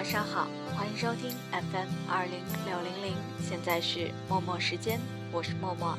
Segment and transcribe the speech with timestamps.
[0.00, 4.98] 晚上好，欢迎收听 FM 二零六零零，现在是默默时间，
[5.30, 5.92] 我是默默。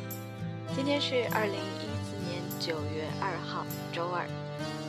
[0.73, 3.61] 今天是二零一四年九月二号，
[3.93, 4.25] 周二。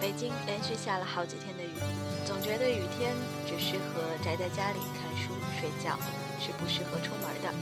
[0.00, 1.76] 北京连续下了好几天的雨，
[2.24, 3.12] 总觉得雨天
[3.44, 6.00] 只适合宅在家里看书睡觉，
[6.40, 7.52] 是不适合出门的。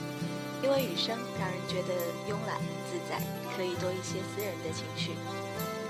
[0.62, 1.90] 因为雨声让人觉得
[2.30, 3.18] 慵懒自在，
[3.58, 5.18] 可以多一些私人的情绪。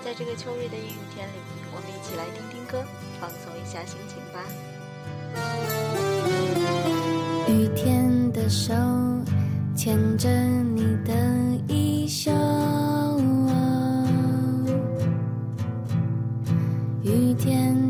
[0.00, 1.36] 在这个秋日的阴雨天里，
[1.77, 2.81] 我们一起来听听歌，
[3.21, 4.40] 放松一下心情吧。
[7.48, 8.72] 雨天的手
[9.75, 10.29] 牵着
[10.75, 11.12] 你的
[11.68, 12.30] 衣袖。
[17.02, 17.89] 雨天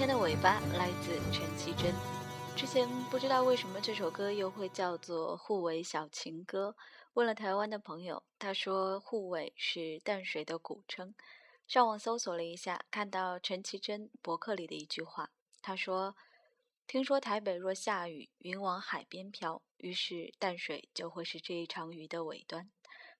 [0.00, 1.92] 天的尾巴来自陈绮贞。
[2.56, 6.74] 之前不知道为什么这首歌又会叫做《护卫小情歌》。
[7.12, 11.14] 问了台湾的朋友，他说“护卫”是淡水的古称。
[11.66, 15.28] 上网搜索了一下，看到陈绮贞博客里的一句话，
[15.60, 16.16] 他说
[16.88, 22.70] ：“听说台北若下雨，云往海边飘，于是淡水就会是这一场雨的尾端。”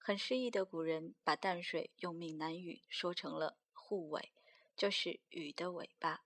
[0.00, 4.32] 很诗意的古人把淡水用闽南语说成了“护尾”，
[4.74, 6.22] 就是雨的尾巴。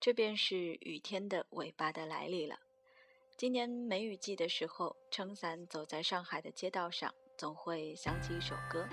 [0.00, 2.58] 这便是雨天的尾巴的来历了。
[3.36, 8.88] 今年梅雨季的时候，撑伞走在上海的街道上，总会想起一首歌。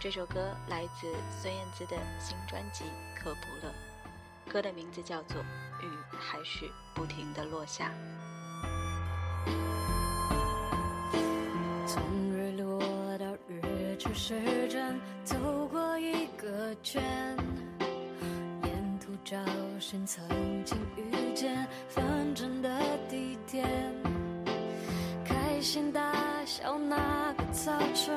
[0.00, 2.84] 这首歌来自孙燕姿的新专辑
[3.14, 3.70] 《可不乐》，
[4.50, 5.42] 歌的名字叫做
[5.82, 7.92] 《雨还是不停的落下》。
[11.86, 12.02] 从
[12.32, 12.80] 日落
[13.18, 15.36] 到日出时针，走
[15.68, 17.36] 过一个圈。
[19.28, 19.36] 找
[19.80, 20.24] 寻曾
[20.64, 22.68] 经遇见纷争的
[23.10, 23.66] 地点，
[25.24, 26.12] 开心大
[26.44, 28.14] 笑那个早晨，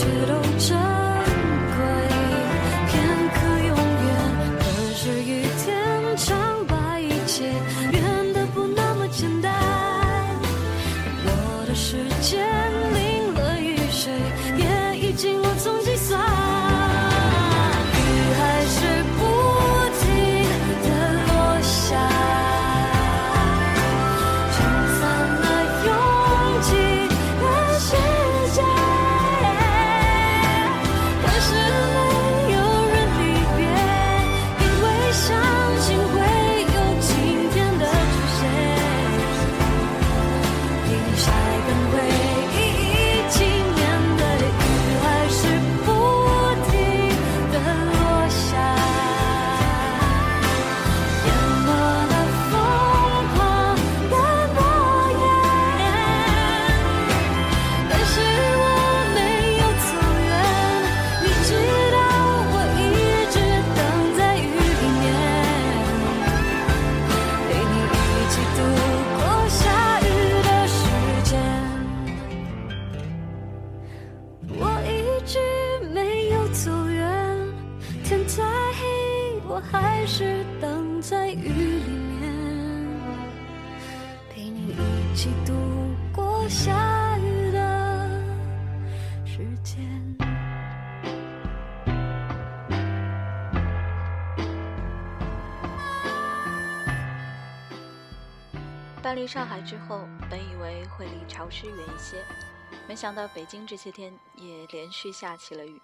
[0.00, 0.99] 却都这。
[99.10, 102.24] 搬离上海之后，本以为会离潮湿远一些，
[102.86, 105.82] 没想到北京这些天也连续下起了雨。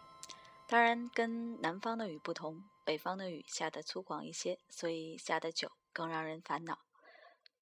[0.68, 6.78] 当然，跟南方的雨不同，北方的雨下得粗犷一些，所以下得久，更让人烦恼。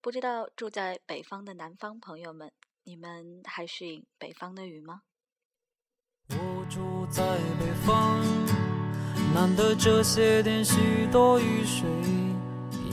[0.02, 2.52] 不知道住在北方的南方朋友们，
[2.82, 5.00] 你们还适应北方的雨吗？
[6.28, 8.22] 我住在北方，
[9.32, 12.23] 难得这些天许多雨水。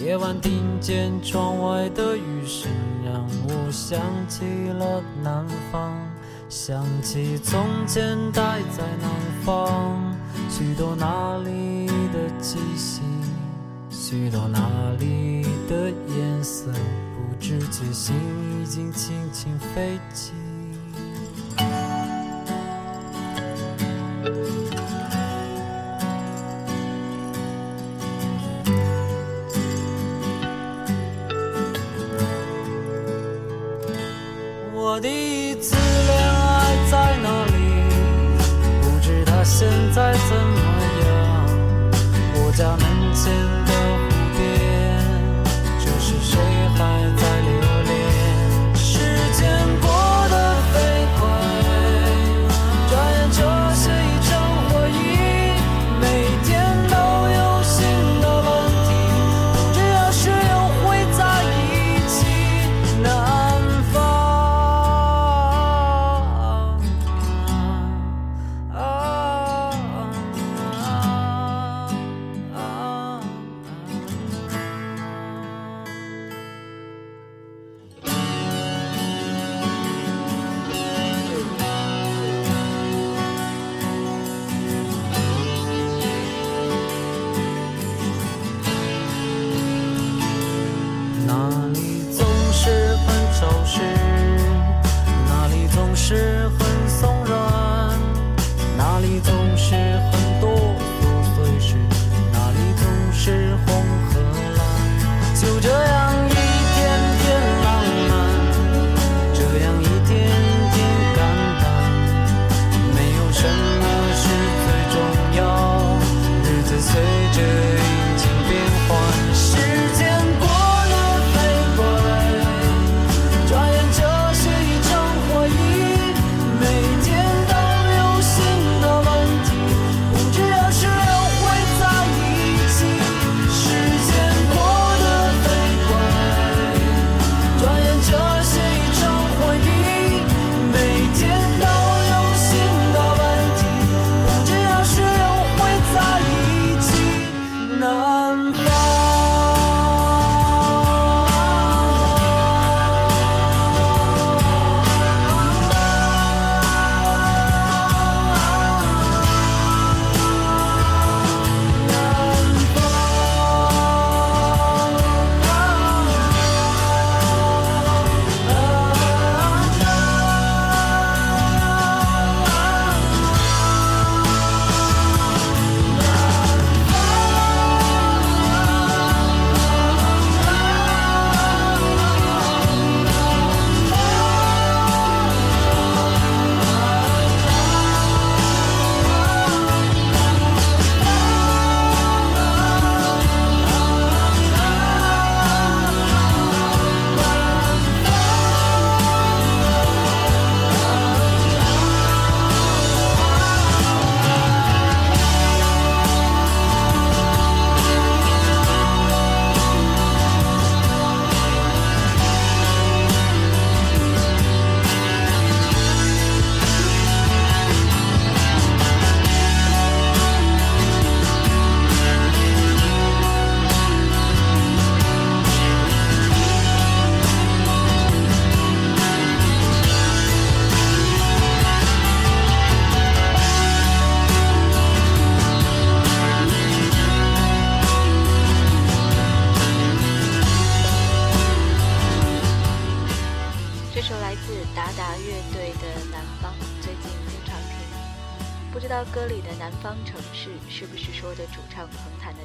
[0.03, 2.72] 夜晚听见窗外的雨声，
[3.05, 5.96] 让我想起了南方，
[6.50, 9.10] 想起从前待在南
[9.46, 10.17] 方，
[10.50, 13.01] 许多那里的气息，
[13.91, 14.60] 许多那
[15.00, 18.15] 里的颜色，不知觉心
[18.60, 20.31] 已经轻轻飞起。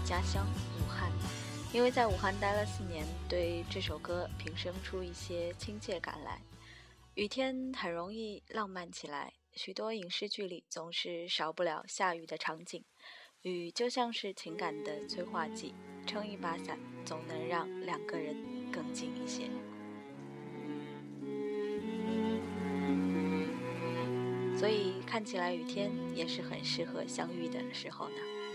[0.06, 0.46] 家乡
[0.78, 1.10] 武汉。
[1.72, 6.40] 因为在武汉待了四年对这首歌平生出一些亲切感来。
[7.14, 12.84] 雨天很容易浪漫起来许多影视剧里总是少不了下雨的场景
[13.42, 15.74] 雨就像是情感的催化剂
[16.06, 18.36] 撑一把伞总能让两个人
[18.70, 19.50] 更近一些。
[24.56, 28.45] 所以看起来雨天也是很适合相遇的时候呢。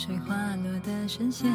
[0.00, 1.46] 水花落的神仙。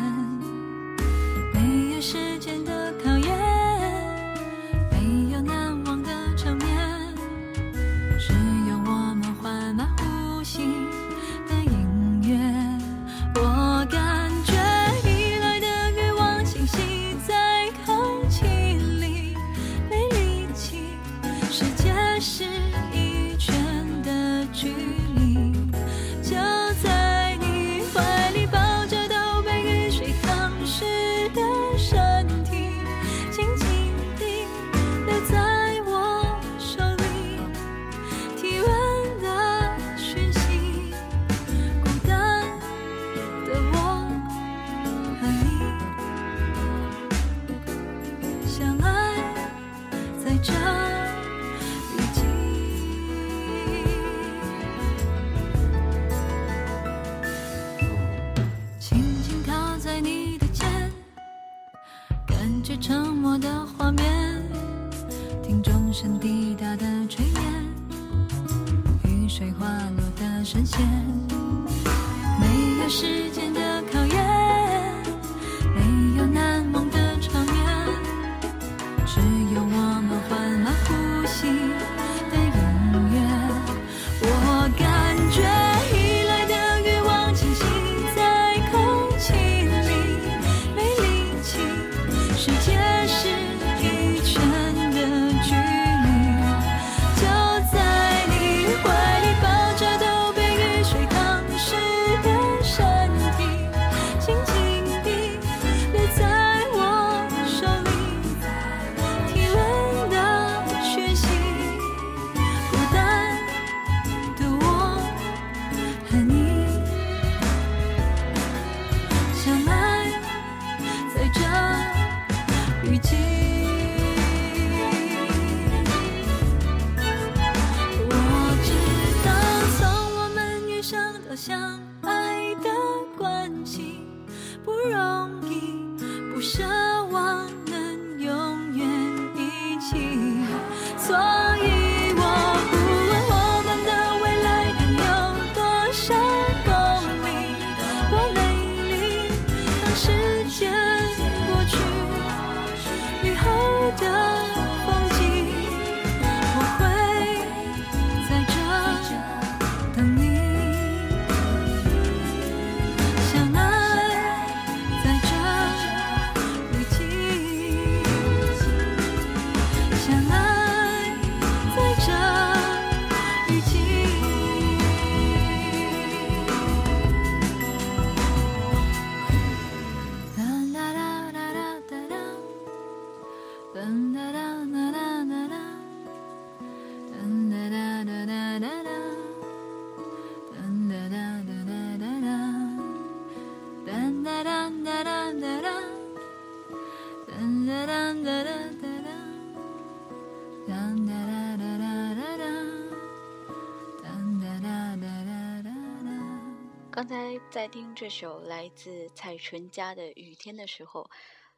[207.51, 211.09] 在听这首来自蔡淳佳的《雨天》的时候，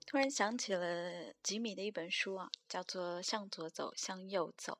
[0.05, 4.73] 突然想起了吉米的一本书啊，叫做《向左走，向右走》。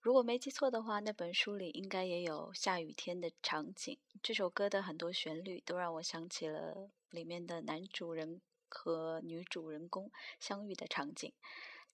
[0.00, 3.98] 如果没记错的话，那本书里应该也有下雨天的场景。
[4.22, 11.32] 这首歌的很多旋律都让我想起了里面的男主人和女主人公相遇的场景。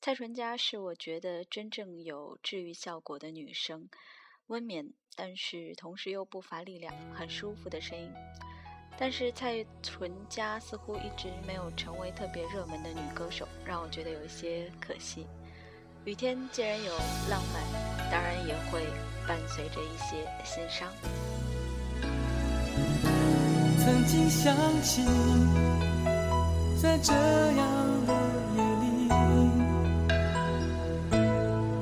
[0.00, 3.88] 蔡淳佳是我觉得真正有治愈效果的女生，
[4.48, 4.84] 温绵，
[5.14, 8.10] 但是同时又不乏力量，很舒服的声音。
[8.98, 15.26] 但是蔡淳佳似乎一直没有成为特别热门的女歌手，让我觉得有一些可惜。
[16.04, 16.92] 雨天既然有
[17.30, 17.62] 浪漫，
[18.10, 18.86] 当然也会
[19.26, 20.90] 伴随着一些心伤。
[23.84, 25.04] 曾经想起，
[26.80, 28.12] 在这样的
[28.56, 28.62] 夜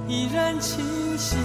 [0.09, 0.85] 里，依然清
[1.16, 1.37] 晰，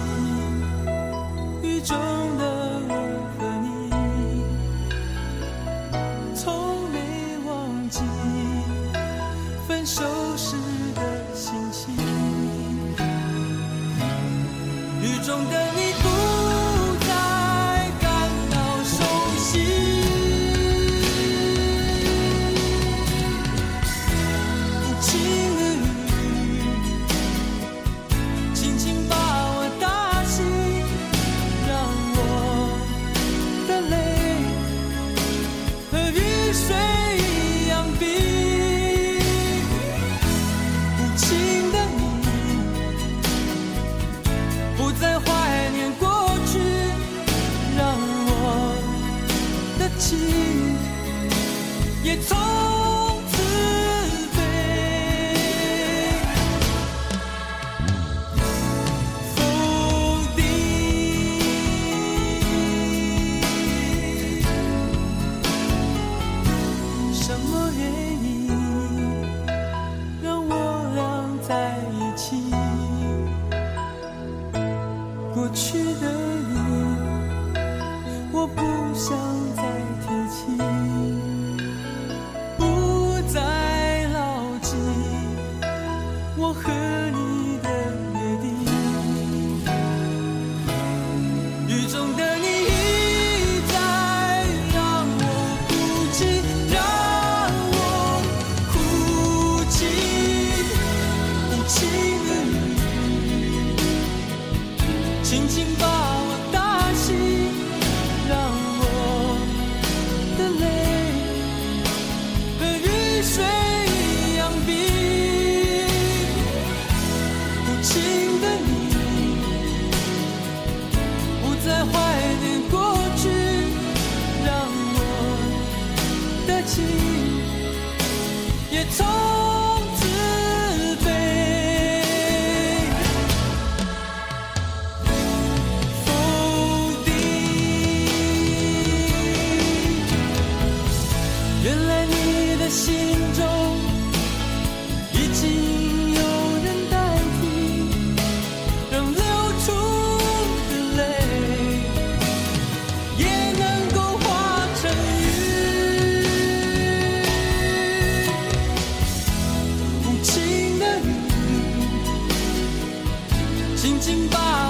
[163.82, 164.61] 紧紧把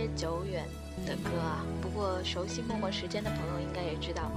[0.00, 0.66] 些久远
[1.06, 4.32] 的歌啊，不过熟悉默默时间的朋友应该也知道，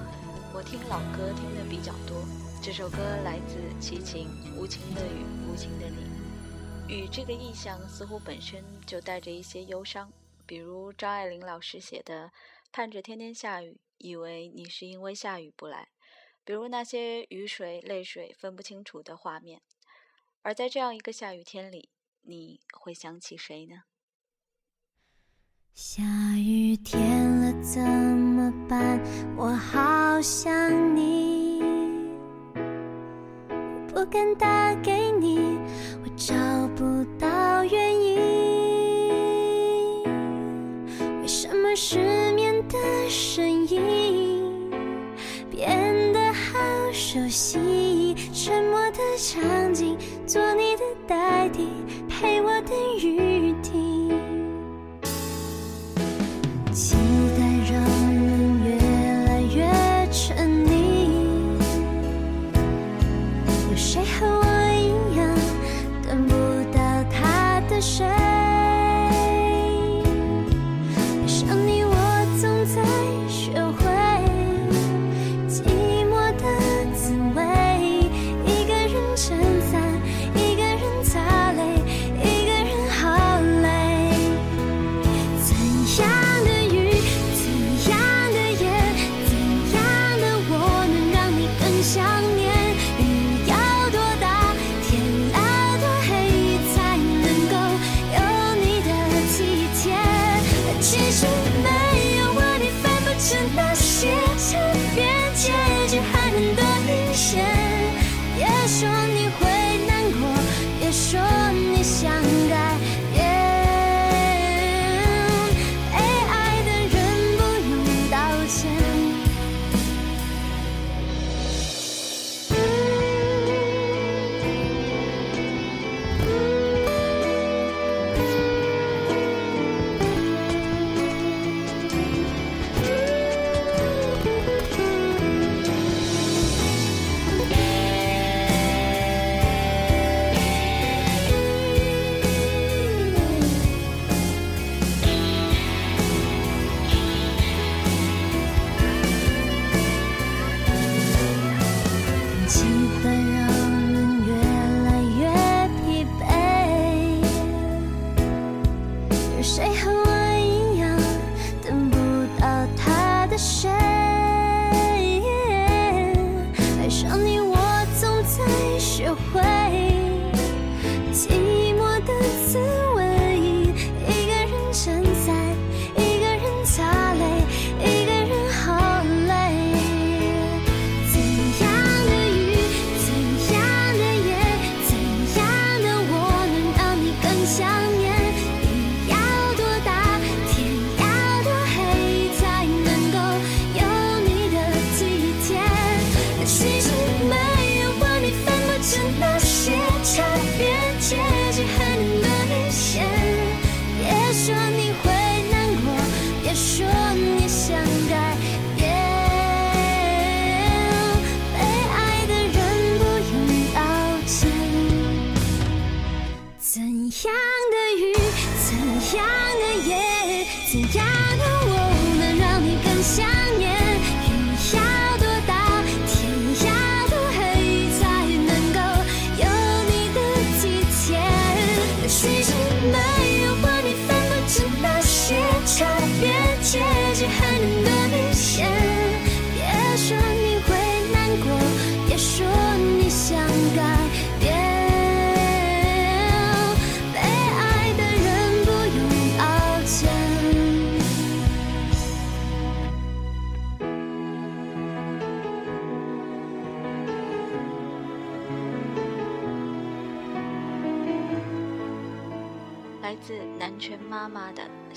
[0.54, 2.22] 我听老歌听的比较多。
[2.62, 4.28] 这首歌来自齐秦，
[4.60, 5.96] 《无情的雨，无情的你》。
[6.90, 10.12] 雨这个意象似乎本身就带着一些忧伤，
[10.46, 12.34] 比如张爱玲老师写的
[12.74, 15.88] “盼着天天下雨，以为你是因为下雨不来”，
[16.44, 19.62] 比如那些雨水、泪水分不清楚的画面。
[20.42, 21.90] 而在这样一个下雨天里，
[22.24, 23.84] 你会想起谁呢？
[25.76, 26.04] 下
[26.38, 27.02] 雨天
[27.42, 29.02] 了怎么办？
[29.36, 31.64] 我好想你。
[33.88, 35.58] 不敢打给你
[36.04, 36.36] 我找
[36.76, 38.20] 不到原因。
[41.22, 41.98] 为什么失
[42.34, 42.78] 眠的
[43.10, 44.70] 声音
[45.50, 46.60] 变得好
[46.92, 48.14] 熟悉？
[48.32, 51.68] 沉默的场景做你的代替
[52.08, 53.93] 陪我等雨停。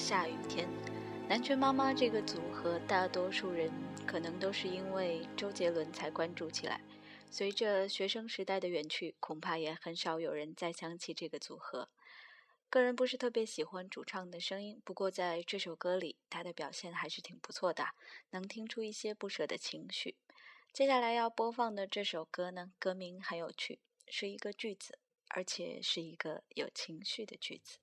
[0.06, 0.68] 下雨天。
[1.28, 3.68] 南拳妈妈这个组合大多数人
[4.06, 6.80] 可能都是因为周杰伦才关注起来。
[7.28, 11.88] 随着学生时代的远去恐怕也很少有人再想起这个组合。
[12.70, 17.88] 个人不是特别喜欢主唱的声音不过在这首歌里他的表现还是挺不错的
[18.30, 20.14] 能听出一些不舍的情绪。
[20.72, 27.78] 接下来要播放的这首歌呢歌名很有趣是一个句子而且是一个有情绪的句子。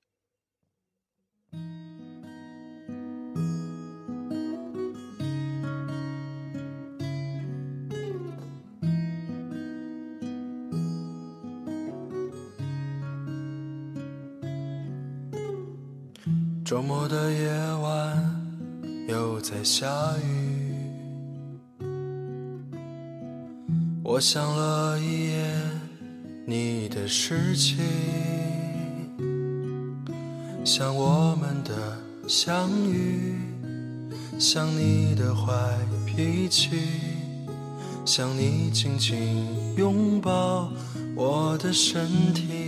[16.74, 17.48] 周末的夜
[17.84, 18.42] 晚
[19.08, 19.86] 又在下
[20.26, 20.74] 雨。
[24.04, 25.46] 我想了一夜
[26.48, 27.78] 你的事情
[30.66, 31.96] 像我们的
[32.28, 33.36] 相遇
[34.40, 35.54] 像你的坏
[36.08, 36.72] 脾气
[38.04, 40.72] 像你紧紧拥抱
[41.16, 42.63] 我的身体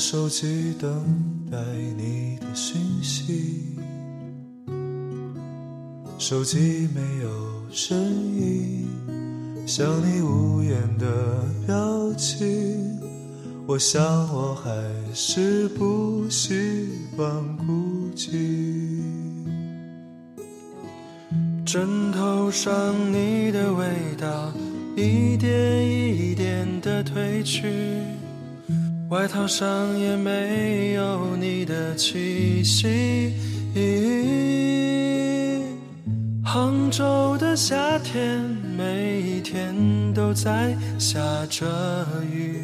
[0.00, 0.90] 手机等
[1.52, 1.58] 待
[1.94, 3.76] 你的讯息，
[6.18, 7.28] 手机没有
[7.70, 7.98] 声
[8.34, 8.88] 音，
[9.66, 12.98] 像你无言的表情，
[13.66, 14.02] 我想
[14.34, 14.72] 我还
[15.12, 19.02] 是不习惯孤寂。
[21.66, 22.72] 枕头上
[23.12, 23.84] 你的味
[24.18, 24.50] 道
[24.96, 27.68] 一点一点的褪去，
[29.10, 33.34] 外套上也没有你的气息。
[36.44, 38.38] 杭州的夏天，
[38.78, 39.74] 每一天
[40.14, 41.66] 都在下着
[42.32, 42.62] 雨，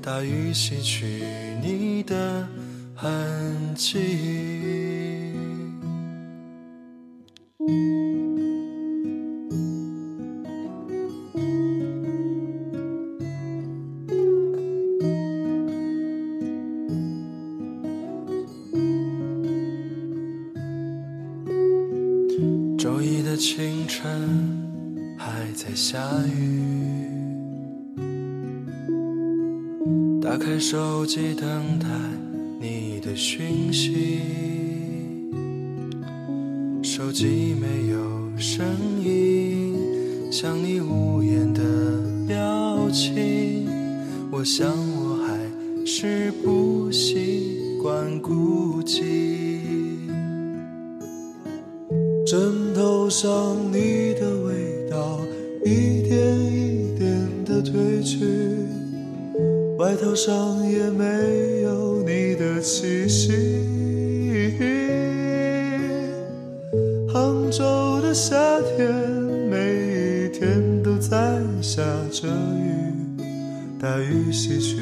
[0.00, 1.24] 大雨洗去
[1.62, 2.48] 你的
[2.94, 5.11] 痕迹。
[30.62, 31.88] 手机等待
[32.60, 34.20] 你的讯息，
[36.80, 37.98] 手机没有
[38.38, 38.64] 声
[39.04, 39.74] 音，
[40.30, 41.60] 像你无言的
[42.28, 43.66] 表情，
[44.30, 45.36] 我想我还
[45.84, 49.02] 是不习惯孤寂。
[52.24, 55.18] 枕头上你的味道
[55.64, 58.41] 一点一点的褪去，
[59.82, 63.32] 外套上也没有你的气息。
[67.12, 68.88] 杭州的夏天，
[69.50, 71.18] 每一天都在
[71.60, 72.94] 下着雨，
[73.80, 74.76] 大雨洗去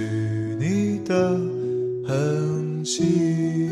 [0.58, 1.30] 你的
[2.06, 3.70] 痕迹。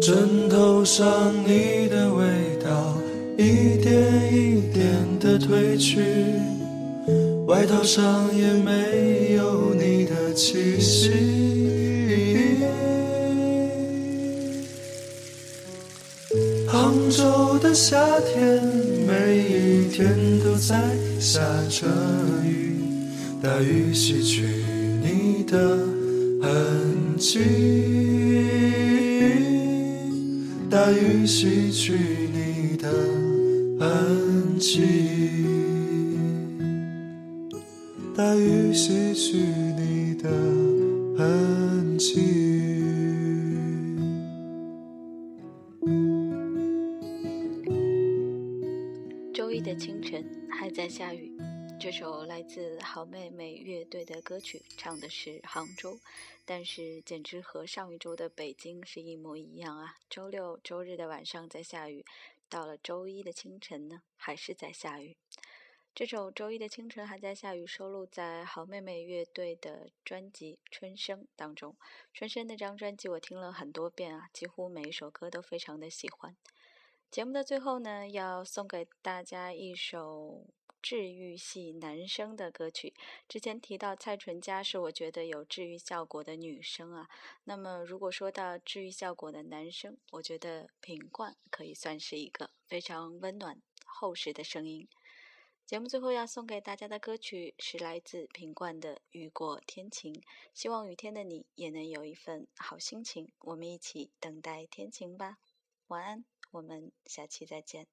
[0.00, 1.06] 枕头上
[1.46, 2.24] 你的味
[2.64, 2.96] 道
[3.36, 4.86] 一点一点
[5.20, 6.00] 的褪去，
[7.80, 11.10] 外套上也没有你的气息。
[16.68, 18.62] 杭州的夏天，
[19.06, 20.14] 每一天
[20.44, 20.78] 都在
[21.18, 21.40] 下
[21.70, 21.86] 着
[22.44, 22.76] 雨，
[23.42, 24.42] 大雨洗去
[25.02, 25.78] 你的
[26.42, 27.38] 痕迹。
[30.68, 32.90] 大雨洗去你的
[33.80, 34.82] 痕迹，
[38.20, 40.28] 大雨洗去你的
[41.16, 42.20] 痕迹。
[49.32, 51.34] 周一的清晨还在下雨。
[51.80, 55.98] 这首来自好妹妹乐队的歌曲，唱的是杭州，
[56.44, 59.94] 但是简直和上一周的北京是一模一样啊！
[60.10, 62.04] 周六、周日的晚上在下雨，
[62.50, 65.16] 到了周一的清晨呢，还是在下雨。
[65.92, 71.76] 这首《周一的清晨还在下雨》收录在好妹妹乐队的专辑《春生》当中。
[72.14, 76.34] 春生那张专辑我听了很多遍啊，几乎每一首歌都非常的喜欢。
[77.10, 80.46] 节目的最后呢，要送给大家一首
[80.80, 82.94] 治愈系男生的歌曲。
[83.28, 87.08] 之前提到蔡淳佳是我觉得有治愈效果的女生啊，
[87.44, 94.88] 那么如果说到治愈效果的男生，我觉得品冠可以算是一个非常温暖厚实的声音。
[95.70, 100.12] 节目最后要送给大家的歌曲是来自品冠的《雨过天晴》，
[100.52, 103.30] 希望雨天的你也能有一份好心情。
[103.38, 105.36] 我们一起等待天晴吧，
[105.86, 106.24] 晚安。
[106.50, 107.86] 我们下期再见。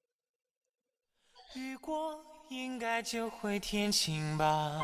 [1.54, 4.82] 雨过应该就会天晴吧。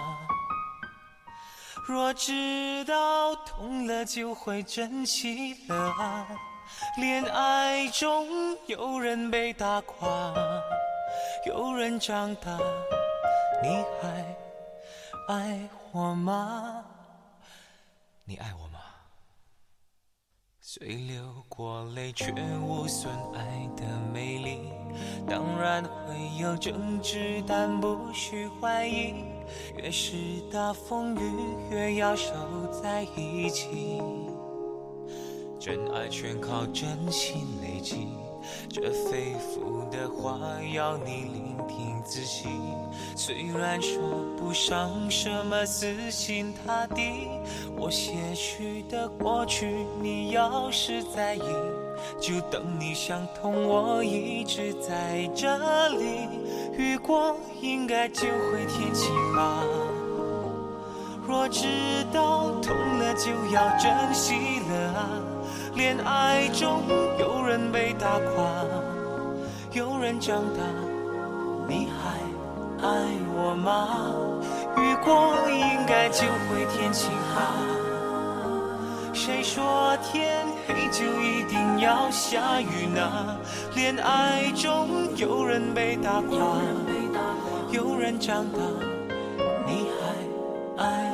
[1.87, 6.27] 若知道痛了就会珍惜了。
[6.99, 10.31] 恋爱中有人被打垮，
[11.45, 12.57] 有人长大，
[13.61, 14.37] 你还
[15.27, 16.85] 爱我吗？
[18.23, 18.79] 你爱我吗？
[20.61, 24.71] 虽流过泪，却无损爱的美丽。
[25.27, 29.25] 当然会有争执，但不需怀疑。
[29.75, 30.13] 越是
[30.49, 32.33] 大风雨，越要守
[32.81, 34.01] 在一起。
[35.59, 38.07] 真爱全靠真心累积。
[38.69, 40.39] 这肺腑的话
[40.73, 42.47] 要你聆听仔细。
[43.15, 43.99] 虽然说
[44.37, 47.27] 不上什么死心塌地，
[47.77, 51.41] 我些许的过去，你要是在意，
[52.19, 56.27] 就等你想通，我一直在这里。
[56.77, 59.63] 雨过应该就会天晴吧。
[61.25, 61.67] 若知
[62.11, 65.32] 道痛了就要珍惜了啊！
[65.75, 66.83] 恋爱中
[67.19, 68.45] 有人被打垮，
[69.71, 70.61] 有人长大，
[71.67, 72.89] 你还爱
[73.35, 73.87] 我吗？
[74.77, 77.53] 雨过应该就会天晴吧。
[79.13, 83.37] 谁说天黑就一定要下雨呢？
[83.73, 86.37] 恋爱中有人被打垮，
[87.71, 88.59] 有人长大，
[89.65, 89.87] 你
[90.77, 91.12] 还爱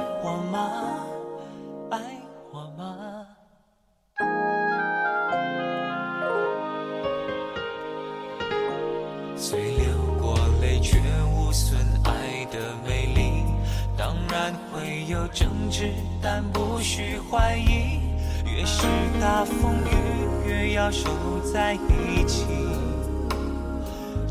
[15.20, 15.92] 有争执，
[16.22, 18.00] 但不需怀疑。
[18.46, 18.88] 越是
[19.20, 21.10] 大风雨，越要守
[21.54, 22.46] 在一起。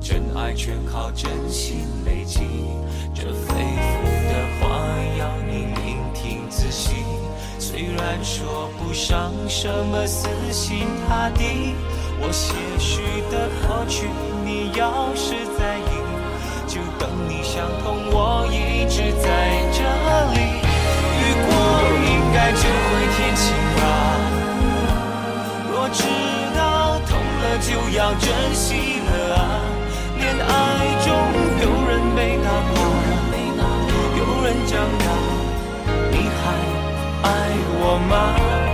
[0.01, 2.41] 真爱全靠真心累积，
[3.14, 4.80] 这肺腑的话
[5.18, 7.05] 要你聆听仔细。
[7.59, 11.74] 虽然说不上什么死心塌地，
[12.18, 14.09] 我些许的过去，
[14.43, 15.82] 你要是在意，
[16.66, 19.28] 就等你想通，我一直在这里。
[19.28, 19.67] 雨过应
[22.39, 23.43] 该就会天晴
[23.76, 23.80] 吧。
[25.72, 26.05] 若知
[26.57, 27.68] 道痛了就
[27.99, 29.59] 要珍惜了啊！
[30.16, 30.47] 恋爱
[31.05, 31.07] 中
[31.62, 32.78] 有人被打垮，
[34.16, 35.07] 有人长大，
[36.12, 36.41] 你还
[37.28, 37.28] 爱
[37.80, 38.67] 我吗？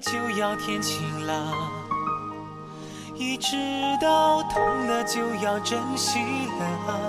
[0.00, 1.52] 就要天晴了，
[3.14, 3.56] 一直
[4.00, 6.20] 到痛了就要珍惜
[6.58, 7.00] 了啊！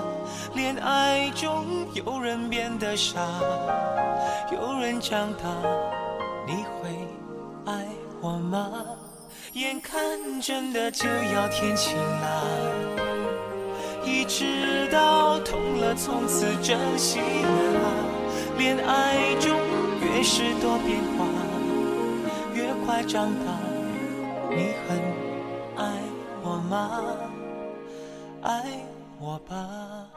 [0.54, 3.20] 恋爱中有人变得傻，
[4.50, 5.48] 有人长大，
[6.46, 6.90] 你会
[7.66, 7.86] 爱
[8.20, 8.68] 我吗？
[9.52, 12.42] 眼看真的就要天晴了，
[14.04, 17.86] 一直到痛了从此珍惜了啊！
[18.58, 19.56] 恋爱中
[20.00, 21.19] 越是多变。
[22.90, 23.52] 快长大，
[24.50, 24.98] 你很
[25.76, 26.02] 爱
[26.42, 27.00] 我吗？
[28.42, 28.84] 爱
[29.20, 30.09] 我吧。